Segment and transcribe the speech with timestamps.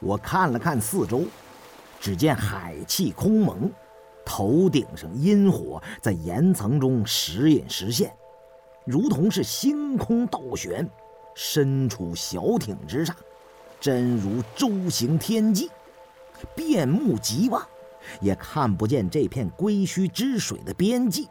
[0.00, 1.24] 我看了看四周，
[2.00, 3.70] 只见海气空蒙，
[4.24, 8.10] 头顶上阴火在岩层中时隐时现，
[8.86, 10.88] 如同是星空倒悬，
[11.34, 13.14] 身处小艇之上，
[13.78, 15.70] 真如舟行天际。
[16.56, 17.62] 遍目极望，
[18.22, 21.28] 也看不见这片归墟之水的边际，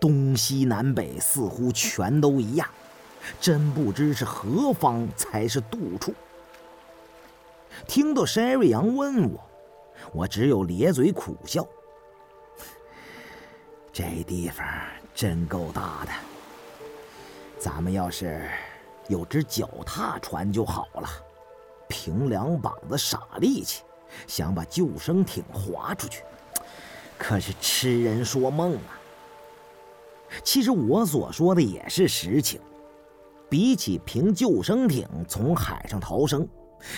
[0.00, 2.68] 东西南北似乎全都一样，
[3.40, 6.12] 真不知是何方才是渡处。
[7.86, 9.40] 听到山瑞阳问我，
[10.12, 11.66] 我只有咧嘴苦笑。
[13.92, 14.66] 这地方
[15.14, 16.10] 真够大的，
[17.58, 18.48] 咱们要是
[19.08, 21.08] 有只脚踏船就好了，
[21.88, 23.82] 凭两膀子傻力气，
[24.26, 26.22] 想把救生艇划出去，
[27.18, 28.96] 可是痴人说梦啊！
[30.42, 32.58] 其实我所说的也是实情，
[33.50, 36.48] 比起凭救生艇从海上逃生。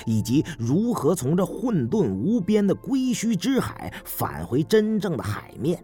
[0.07, 5.83] 以及如何从这混沌无边的归墟之海返回真正的海面，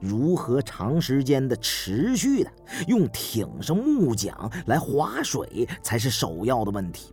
[0.00, 2.50] 如何长时间的持续的
[2.88, 4.34] 用艇上木桨
[4.66, 7.12] 来划水，才是首要的问题。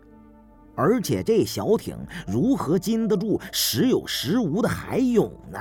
[0.75, 5.59] 而且这小艇如何经得住时有时无的海涌呢？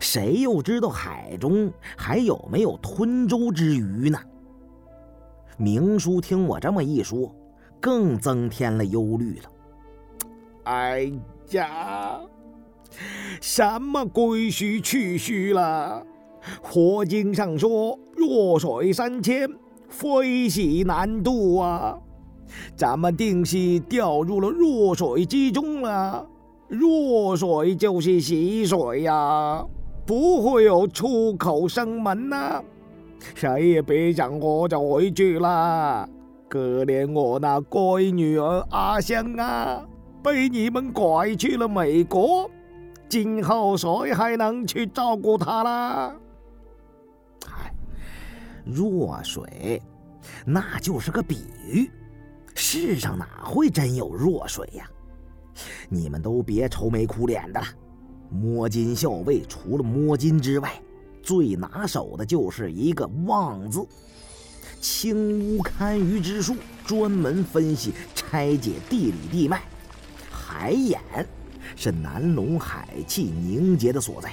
[0.00, 4.18] 谁又知道海中还有没有吞舟之鱼呢？
[5.58, 7.34] 明叔听我这么一说，
[7.80, 9.50] 更增添了忧虑了。
[10.64, 11.10] 哎
[11.50, 12.20] 呀，
[13.40, 16.04] 什么归墟去墟了？
[16.62, 19.48] 佛经上说弱水三千，
[19.88, 21.98] 非喜难渡啊！
[22.74, 26.26] 咱们定是掉入了弱水之中了。
[26.68, 29.64] 弱水就是喜水呀，
[30.06, 32.62] 不会有出口生门呐！
[33.34, 36.08] 谁也别想活着回去了。
[36.48, 39.84] 可怜我那乖女儿阿香啊！
[40.22, 42.50] 被你们拐去了美国，
[43.08, 46.16] 今后谁还能去照顾他啦？
[47.46, 47.72] 哎，
[48.64, 49.82] 弱水，
[50.44, 51.90] 那就是个比喻，
[52.54, 54.84] 世上哪会真有弱水呀？
[55.88, 57.66] 你们都别愁眉苦脸的了。
[58.30, 60.70] 摸金校尉除了摸金之外，
[61.22, 63.84] 最拿手的就是一个望字，
[64.80, 66.54] 清污堪舆之术，
[66.86, 69.62] 专门分析拆解地理地脉。
[70.50, 71.00] 海眼
[71.76, 74.32] 是南龙海气凝结的所在。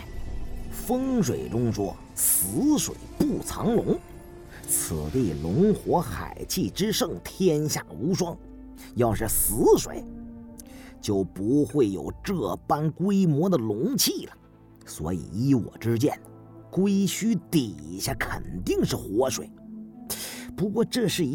[0.71, 3.95] 风水中说“死水不藏龙”，
[4.67, 8.35] 此地龙火海气之盛，天下无双。
[8.95, 10.03] 要是死水，
[10.99, 14.33] 就不会有这般规模的龙气了。
[14.87, 16.19] 所以依我之见，
[16.71, 19.51] 龟墟底下肯定是活水。
[20.55, 21.25] 不过这是一。